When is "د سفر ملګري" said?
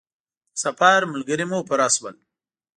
0.53-1.45